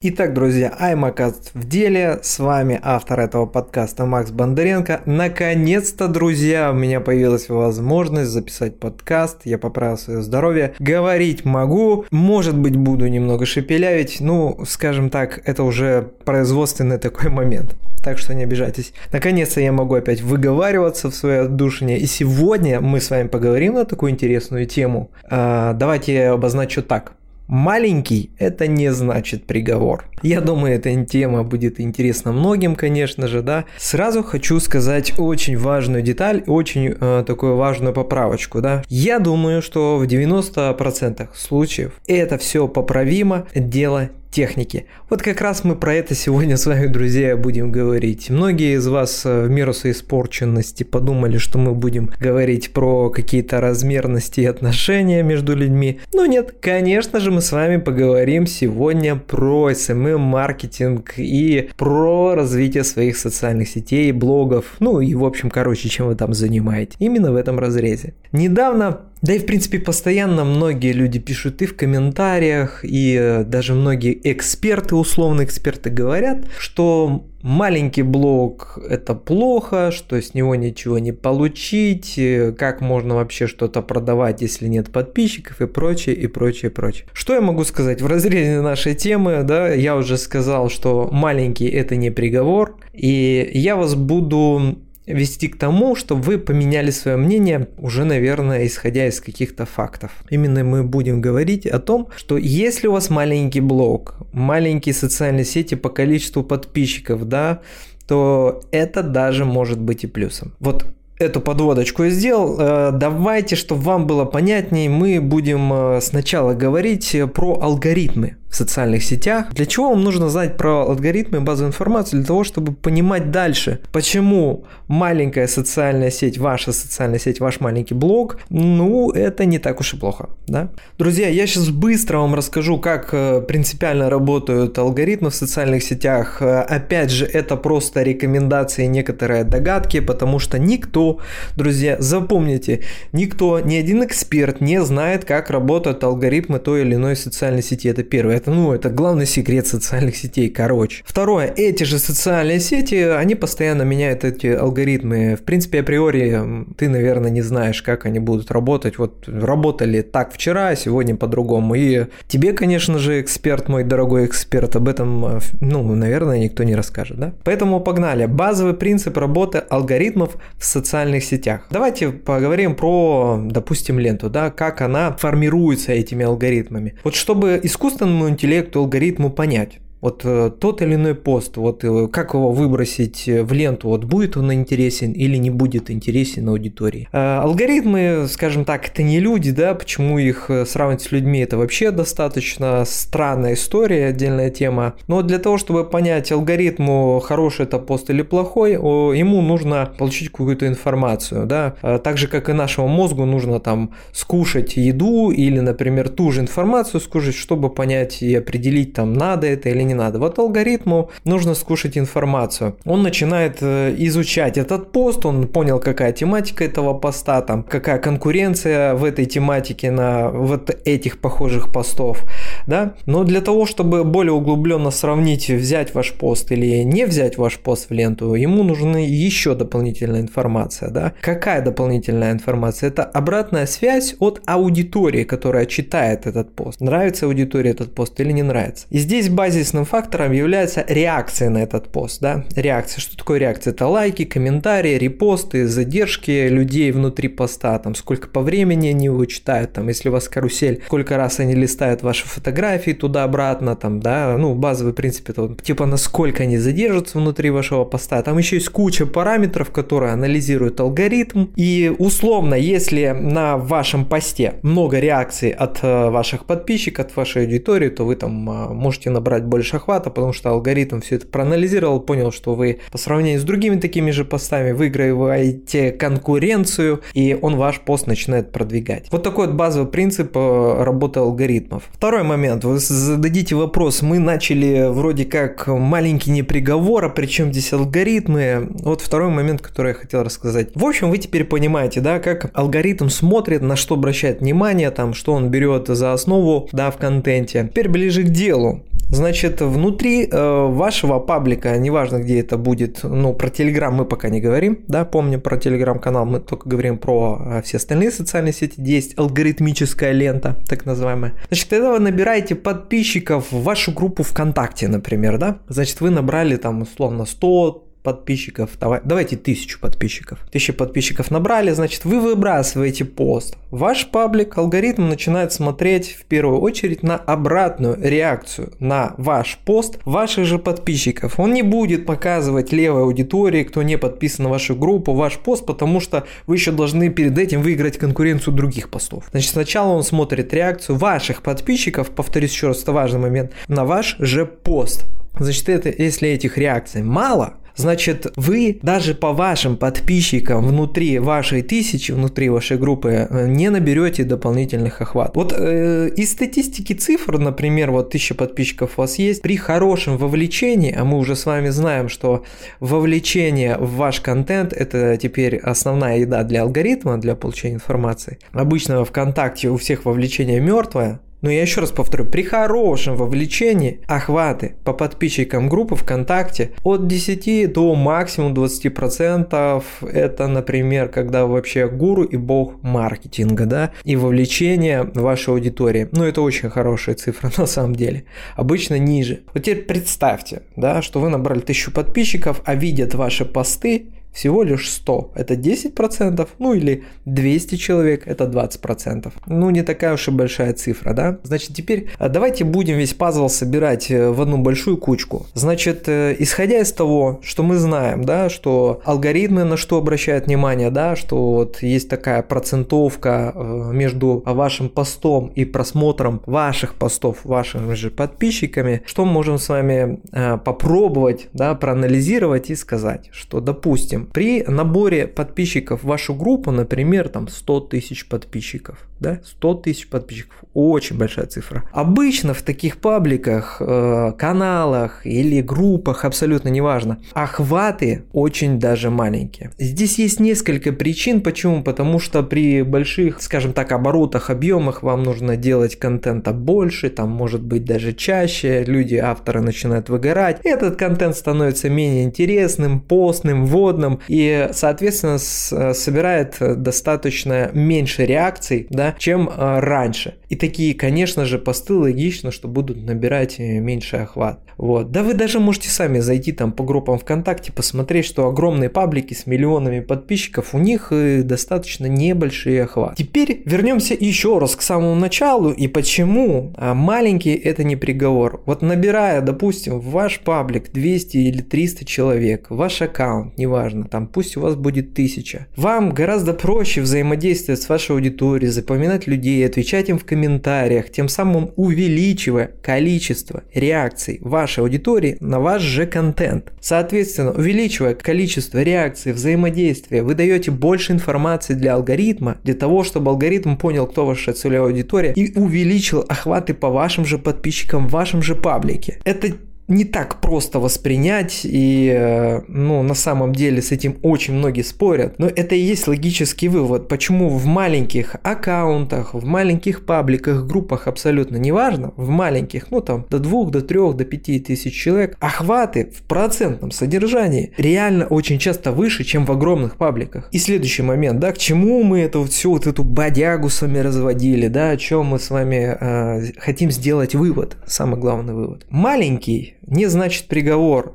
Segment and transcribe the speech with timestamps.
[0.00, 2.20] Итак, друзья, Аймакаст в деле.
[2.22, 5.00] С вами автор этого подкаста Макс Бондаренко.
[5.06, 9.40] Наконец-то, друзья, у меня появилась возможность записать подкаст.
[9.42, 10.74] Я поправил свое здоровье.
[10.78, 12.04] Говорить могу.
[12.12, 14.20] Может быть, буду немного шепелявить.
[14.20, 17.74] Ну, скажем так, это уже производственный такой момент.
[18.04, 18.92] Так что не обижайтесь.
[19.10, 21.98] Наконец-то я могу опять выговариваться в своей отдушине.
[21.98, 25.10] И сегодня мы с вами поговорим на такую интересную тему.
[25.28, 27.17] А, давайте я обозначу так.
[27.48, 30.04] Маленький– это не значит приговор.
[30.22, 33.64] Я думаю, эта тема будет интересна многим, конечно же, да.
[33.78, 38.84] Сразу хочу сказать очень важную деталь, очень э, такую важную поправочку, да.
[38.90, 44.86] Я думаю, что в 90% случаев это все поправимо, дело техники.
[45.08, 48.30] Вот как раз мы про это сегодня с вами, друзья, будем говорить.
[48.30, 53.60] Многие из вас э, в меру своей испорченности подумали, что мы будем говорить про какие-то
[53.60, 56.00] размерности и отношения между людьми.
[56.12, 63.16] Но нет, конечно же, мы с вами поговорим сегодня про SMM-маркетинг и про развитие своих
[63.16, 66.96] социальных сетей, блогов, ну и в общем, короче, чем вы там занимаетесь.
[66.98, 68.14] Именно в этом разрезе.
[68.32, 73.74] Недавно да и, в принципе, постоянно многие люди пишут и в комментариях, и э, даже
[73.74, 81.12] многие эксперты, условные эксперты говорят, что маленький блог– это плохо, что с него ничего не
[81.12, 87.06] получить, э, как можно вообще что-то продавать, если нет подписчиков и прочее, и прочее, прочее.
[87.12, 88.00] Что я могу сказать?
[88.00, 93.76] В разрезе нашей темы, да, я уже сказал, что маленький– это не приговор, и я
[93.76, 99.66] вас буду вести к тому, чтобы вы поменяли свое мнение уже, наверное, исходя из каких-то
[99.66, 100.10] фактов.
[100.30, 105.74] Именно мы будем говорить о том, что если у вас маленький блог, маленькие социальные сети
[105.74, 107.60] по количеству подписчиков, да,
[108.06, 110.54] то это даже может быть и плюсом.
[110.60, 110.86] Вот
[111.18, 112.56] эту подводочку я сделал.
[112.58, 119.04] Э, давайте, чтобы вам было понятнее, мы будем э, сначала говорить про алгоритмы в социальных
[119.04, 119.52] сетях.
[119.52, 122.16] Для чего вам нужно знать про алгоритмы и базу информации?
[122.16, 128.38] Для того, чтобы понимать дальше, почему маленькая социальная сеть, ваша социальная сеть, ваш маленький блог,
[128.48, 130.70] ну, это не так уж и плохо, да?
[130.98, 136.40] Друзья, я сейчас быстро вам расскажу, как э, принципиально работают алгоритмы в социальных сетях.
[136.40, 141.18] Э, опять же, это просто рекомендации, некоторые догадки, потому что никто,
[141.56, 147.62] друзья, запомните, никто, ни один эксперт не знает, как работают алгоритмы той или иной социальной
[147.62, 147.88] сети.
[147.88, 148.37] Это первое.
[148.38, 151.02] Это, ну, это главный секрет социальных сетей, короче.
[151.04, 155.34] Второе, эти же социальные сети, они постоянно меняют эти алгоритмы.
[155.34, 158.96] В принципе, априори ты, наверное, не знаешь, как они будут работать.
[158.96, 161.74] Вот работали так вчера, а сегодня по-другому.
[161.74, 167.18] И тебе, конечно же, эксперт, мой дорогой эксперт, об этом, ну, наверное, никто не расскажет,
[167.18, 167.32] да?
[167.42, 168.26] Поэтому погнали.
[168.26, 171.66] Базовый принцип работы алгоритмов в социальных сетях.
[171.70, 176.94] Давайте поговорим про, допустим, ленту, да, как она формируется этими алгоритмами.
[177.02, 182.34] Вот чтобы искусственному интеллекту, алгоритму понять, вот э, тот или иной пост, вот э, как
[182.34, 187.08] его выбросить э, в ленту, вот будет он интересен или не будет интересен аудитории.
[187.12, 192.84] Алгоритмы, скажем так, это не люди, да, почему их сравнивать с людьми, это вообще достаточно
[192.84, 194.94] странная история, отдельная тема.
[195.08, 200.66] Но для того, чтобы понять алгоритму, хороший это пост или плохой, ему нужно получить какую-то
[200.66, 201.74] информацию, да.
[202.04, 207.00] Так же, как и нашему мозгу нужно там скушать еду или, например, ту же информацию
[207.00, 210.18] скушать, чтобы понять и определить, там, надо это или не надо.
[210.18, 212.76] Вот алгоритму нужно скушать информацию.
[212.84, 218.94] Он начинает э, изучать этот пост, он понял, какая тематика этого поста, там, какая конкуренция
[218.94, 222.22] в этой тематике на вот этих похожих постов,
[222.66, 222.94] да.
[223.06, 227.90] Но для того, чтобы более углубленно сравнить, взять ваш пост или не взять ваш пост
[227.90, 231.12] в ленту, ему нужна еще дополнительная информация, да.
[231.20, 232.88] Какая дополнительная информация?
[232.88, 236.80] Это обратная связь от аудитории, которая читает этот пост.
[236.80, 238.86] Нравится аудитории этот пост или не нравится.
[238.90, 242.20] И здесь базис существенным фактором является реакция на этот пост.
[242.20, 242.44] Да?
[242.56, 243.00] Реакция.
[243.00, 243.72] Что такое реакция?
[243.72, 249.72] Это лайки, комментарии, репосты, задержки людей внутри поста, там, сколько по времени они его читают,
[249.72, 254.54] там, если у вас карусель, сколько раз они листают ваши фотографии туда-обратно, там, да, ну,
[254.54, 258.22] базовый принцип это типа, насколько они задержатся внутри вашего поста.
[258.22, 265.00] Там еще есть куча параметров, которые анализирует алгоритм, и условно, если на вашем посте много
[265.00, 269.67] реакций от э, ваших подписчиков, от вашей аудитории, то вы там э, можете набрать больше
[269.68, 273.78] больше охвата, потому что алгоритм все это проанализировал, понял, что вы по сравнению с другими
[273.78, 279.08] такими же постами выигрываете конкуренцию, и он ваш пост начинает продвигать.
[279.10, 281.82] Вот такой вот базовый принцип э, работы алгоритмов.
[281.92, 282.64] Второй момент.
[282.64, 284.02] Вы зададите вопрос.
[284.02, 288.68] Мы начали вроде как маленький не приговор, а причем здесь алгоритмы.
[288.70, 290.70] Вот второй момент, который я хотел рассказать.
[290.74, 295.34] В общем, вы теперь понимаете, да, как алгоритм смотрит, на что обращает внимание, там, что
[295.34, 297.68] он берет за основу, да, в контенте.
[297.70, 298.82] Теперь ближе к делу.
[299.10, 304.40] Значит, внутри э, вашего паблика, неважно где это будет, ну, про Телеграм мы пока не
[304.40, 308.96] говорим, да, помним про Телеграм-канал, мы только говорим про э, все остальные социальные сети, где
[308.96, 311.34] есть алгоритмическая лента, так называемая.
[311.48, 316.82] Значит, когда вы набираете подписчиков в вашу группу ВКонтакте, например, да, значит, вы набрали там
[316.82, 320.38] условно 100, подписчиков, давай, давайте тысячу подписчиков.
[320.50, 323.58] Тысячу подписчиков набрали, значит, вы выбрасываете пост.
[323.70, 330.46] Ваш паблик, алгоритм начинает смотреть в первую очередь на обратную реакцию на ваш пост ваших
[330.46, 331.38] же подписчиков.
[331.38, 336.00] Он не будет показывать левой аудитории, кто не подписан на вашу группу, ваш пост, потому
[336.00, 339.24] что вы еще должны перед этим выиграть конкуренцию других постов.
[339.32, 344.16] Значит, сначала он смотрит реакцию ваших подписчиков, повторюсь еще раз, это важный момент, на ваш
[344.18, 345.04] же пост.
[345.38, 352.10] Значит, это, если этих реакций мало, Значит, вы даже по вашим подписчикам внутри вашей тысячи,
[352.10, 355.36] внутри вашей группы э, не наберете дополнительных охват.
[355.36, 360.92] Вот э, из статистики цифр, например, вот тысяча подписчиков у вас есть, при хорошем вовлечении,
[360.92, 362.42] а мы уже с вами знаем, что
[362.80, 368.38] вовлечение в ваш контент это теперь основная еда для алгоритма, для получения информации.
[368.50, 374.76] Обычно ВКонтакте у всех вовлечение мертвое, но я еще раз повторю, при хорошем вовлечении охваты
[374.84, 382.36] по подписчикам группы ВКонтакте от 10 до максимум 20% это, например, когда вообще гуру и
[382.36, 386.08] бог маркетинга, да, и вовлечение вашей аудитории.
[386.12, 388.24] Ну, это очень хорошая цифра на самом деле.
[388.56, 389.40] Обычно ниже.
[389.54, 394.90] Вот теперь представьте, да, что вы набрали 1000 подписчиков, а видят ваши посты всего лишь
[394.90, 399.32] 100, это 10%, ну или 200 человек, это 20%.
[399.46, 401.38] Ну не такая уж и большая цифра, да?
[401.42, 405.46] Значит, теперь а, давайте будем весь пазл собирать э, в одну большую кучку.
[405.54, 410.90] Значит, э, исходя из того, что мы знаем, да, что алгоритмы на что обращают внимание,
[410.90, 417.94] да, что вот есть такая процентовка э, между вашим постом и просмотром ваших постов вашими
[417.94, 420.20] же подписчиками, что мы можем с вами
[420.64, 427.48] попробовать, да, проанализировать и сказать, что, допустим, при наборе подписчиков в вашу группу, например, там
[427.48, 431.84] 100 тысяч подписчиков, да, 100 тысяч подписчиков, очень большая цифра.
[431.92, 439.72] Обычно в таких пабликах, э, каналах или группах, абсолютно неважно, охваты очень даже маленькие.
[439.78, 445.56] Здесь есть несколько причин, почему, потому что при больших, скажем так, оборотах, объемах вам нужно
[445.56, 451.88] делать контента больше, там может быть даже чаще, люди, авторы начинают выгорать, этот контент становится
[451.88, 460.34] менее интересным, постным, вводным, и, соответственно, собирает достаточно меньше реакций, да, чем а, раньше.
[460.48, 464.60] И такие, конечно же, посты логично, что будут набирать э, меньше охват.
[464.78, 465.10] Вот.
[465.10, 469.46] Да вы даже можете сами зайти там по группам ВКонтакте, посмотреть, что огромные паблики с
[469.46, 473.16] миллионами подписчиков, у них э, достаточно небольшие охват.
[473.16, 478.62] Теперь вернемся еще раз к самому началу и почему а, маленький это не приговор.
[478.66, 484.56] Вот набирая, допустим, в ваш паблик 200 или 300 человек, ваш аккаунт, неважно, там пусть
[484.56, 490.18] у вас будет 1000, вам гораздо проще взаимодействовать с вашей аудиторией, запоминать людей, отвечать им
[490.18, 496.72] в комментариях, тем самым увеличивая количество реакций вашей аудитории на ваш же контент.
[496.80, 503.76] Соответственно, увеличивая количество реакций, взаимодействия, вы даете больше информации для алгоритма, для того, чтобы алгоритм
[503.76, 508.54] понял, кто ваша целевая аудитория и увеличил охваты по вашим же подписчикам в вашем же
[508.54, 509.18] паблике.
[509.24, 509.52] Это
[509.88, 515.38] не так просто воспринять, и э, ну, на самом деле с этим очень многие спорят.
[515.38, 521.56] Но это и есть логический вывод, почему в маленьких аккаунтах, в маленьких пабликах, группах абсолютно
[521.56, 526.22] неважно, в маленьких, ну там до 2, до 3, до 5 тысяч человек, охваты в
[526.22, 530.48] процентном содержании реально очень часто выше, чем в огромных пабликах.
[530.52, 534.68] И следующий момент, да, к чему мы эту всю вот эту бодягу с вами разводили,
[534.68, 538.84] да, о чем мы с вами э, хотим сделать вывод, самый главный вывод.
[538.90, 541.14] Маленький не значит приговор.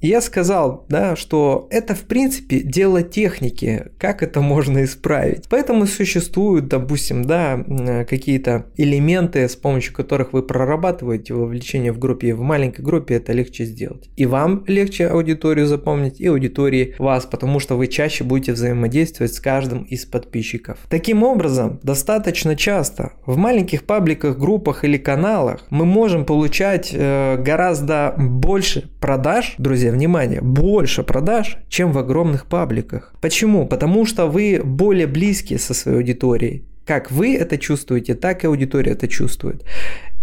[0.00, 5.44] Я сказал, да, что это в принципе дело техники, как это можно исправить.
[5.48, 7.64] Поэтому существуют, допустим, да,
[8.08, 12.34] какие-то элементы, с помощью которых вы прорабатываете вовлечение в группе.
[12.34, 14.08] В маленькой группе это легче сделать.
[14.16, 19.40] И вам легче аудиторию запомнить, и аудитории вас, потому что вы чаще будете взаимодействовать с
[19.40, 20.78] каждым из подписчиков.
[20.88, 28.14] Таким образом, достаточно часто в маленьких пабликах, группах или каналах мы можем получать э, гораздо
[28.16, 33.12] больше продаж, друзья, друзья, внимание, больше продаж, чем в огромных пабликах.
[33.20, 33.66] Почему?
[33.66, 36.62] Потому что вы более близки со своей аудиторией.
[36.86, 39.64] Как вы это чувствуете, так и аудитория это чувствует.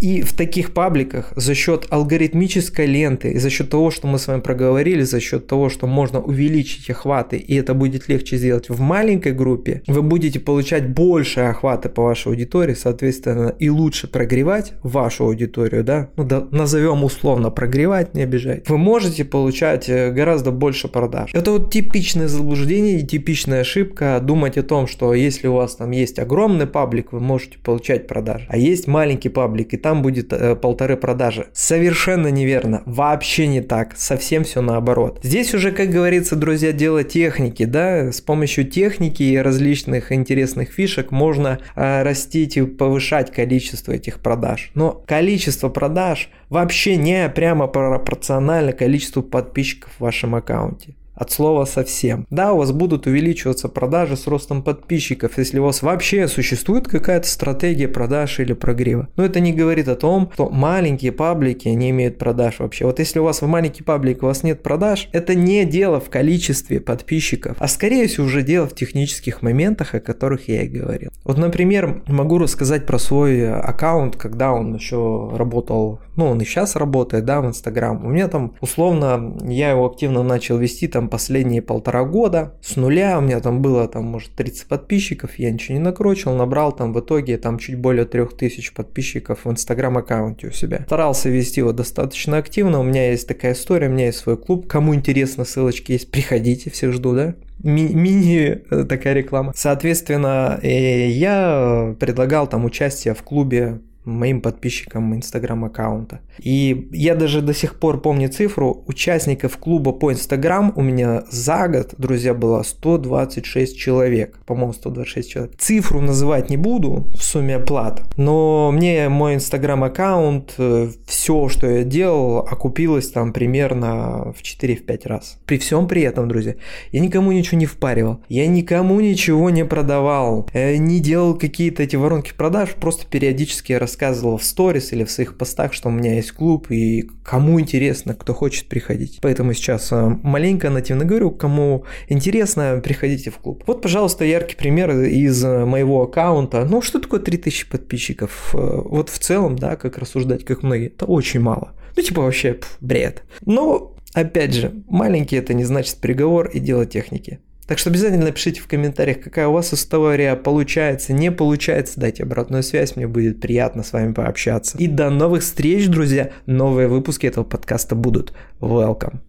[0.06, 4.40] И в таких пабликах за счет алгоритмической ленты за счет того, что мы с вами
[4.40, 9.34] проговорили, за счет того, что можно увеличить охваты, и это будет легче сделать в маленькой
[9.34, 15.84] группе, вы будете получать больше охваты по вашей аудитории, соответственно, и лучше прогревать вашу аудиторию,
[15.84, 18.70] да, ну да, назовем условно прогревать, не обижать.
[18.70, 21.32] Вы можете получать э, гораздо больше продаж.
[21.34, 25.90] Это вот типичное заблуждение и типичная ошибка думать о том, что если у вас там
[25.90, 30.56] есть огромный паблик, вы можете получать продажи, а есть маленький паблик, и там будет э,
[30.56, 31.48] полторы продажи.
[31.54, 35.20] Совершенно неверно, вообще не так, совсем все наоборот.
[35.24, 41.12] Здесь уже, как говорится, друзья, дело техники, да, с помощью техники и различных интересных фишек
[41.12, 44.72] можно э, растить и повышать количество этих продаж.
[44.74, 52.26] Но количество продаж вообще не прямо пропорционально количеству подписчиков в вашем аккаунте от слова совсем.
[52.30, 57.28] Да, у вас будут увеличиваться продажи с ростом подписчиков, если у вас вообще существует какая-то
[57.28, 59.08] стратегия продаж или прогрева.
[59.16, 62.86] Но это не говорит о том, что маленькие паблики не имеют продаж вообще.
[62.86, 66.10] Вот если у вас в маленький паблик у вас нет продаж, это не дело в
[66.10, 71.12] количестве подписчиков, а скорее всего уже дело в технических моментах, о которых я и говорил.
[71.24, 76.76] Вот, например, могу рассказать про свой аккаунт, когда он еще работал, ну он и сейчас
[76.76, 78.06] работает, да, в Инстаграм.
[78.06, 82.76] У меня там условно, я его активно начал вести там там последние полтора года с
[82.76, 86.94] нуля, у меня там было там может 30 подписчиков, я ничего не накручивал, набрал там
[86.94, 90.82] в итоге там чуть более 3000 подписчиков в инстаграм аккаунте у себя.
[90.86, 94.68] Старался вести его достаточно активно, у меня есть такая история, у меня есть свой клуб,
[94.68, 97.36] кому интересно, ссылочки есть, приходите, всех жду, да?
[97.64, 99.54] Ми- мини э, такая реклама.
[99.56, 106.22] Соответственно, э, я предлагал там участие в клубе моим подписчикам инстаграм аккаунта.
[106.40, 111.68] И я даже до сих пор помню цифру участников клуба по инстаграм у меня за
[111.68, 114.40] год, друзья, было 126 человек.
[114.46, 115.56] По-моему, 126 человек.
[115.58, 121.68] Цифру называть не буду в сумме оплат, но мне мой инстаграм аккаунт, э, все, что
[121.68, 125.38] я делал, окупилось там примерно в 4-5 раз.
[125.46, 126.56] При всем при этом, друзья,
[126.92, 132.34] я никому ничего не впаривал, я никому ничего не продавал, не делал какие-то эти воронки
[132.36, 136.34] продаж, просто периодически я рассказывал в сторис или в своих постах, что у меня есть
[136.34, 139.20] клуб, и кому интересно, кто хочет приходить.
[139.22, 143.64] Поэтому сейчас э, маленько нативно говорю, кому интересно, приходите в клуб.
[143.66, 146.66] Вот, пожалуйста, яркий пример из э, моего аккаунта.
[146.66, 148.54] Ну, что такое 3000 подписчиков?
[148.54, 151.72] Э, вот в целом, да, как рассуждать, как многие, это очень мало.
[151.96, 153.24] Ну, типа вообще пф, бред.
[153.46, 157.40] Но Опять же, маленький это не значит приговор и дело техники.
[157.68, 162.62] Так что обязательно напишите в комментариях, какая у вас история получается, не получается, дайте обратную
[162.62, 164.78] связь, мне будет приятно с вами пообщаться.
[164.78, 168.34] И до новых встреч, друзья, новые выпуски этого подкаста будут.
[168.60, 169.20] Welcome!